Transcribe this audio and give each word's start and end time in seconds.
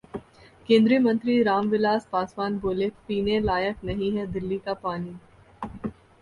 केंद्रीय 0.69 0.99
मंत्री 0.99 1.43
राम 1.43 1.67
विलास 1.69 2.07
पासवान 2.11 2.57
बोले- 2.59 2.89
पीने 3.07 3.39
लायक 3.39 3.83
नहीं 3.83 4.11
है 4.17 4.25
दिल्ली 4.31 4.57
का 4.57 4.73
पानी 4.73 5.15